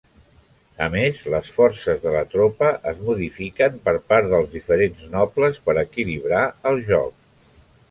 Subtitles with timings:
[0.85, 5.79] A més, les forces de la tropa es modifiquen per part dels diferents nobles per
[5.85, 7.17] equilibrar el joc.